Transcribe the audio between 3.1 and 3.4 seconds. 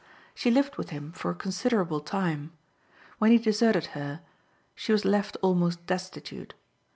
When he